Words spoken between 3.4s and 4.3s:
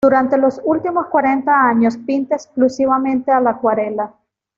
acuarela.